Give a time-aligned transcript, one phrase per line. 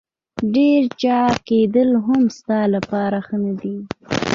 [0.53, 3.75] ډېر چاغ کېدل هم ستا لپاره ښه نه دي.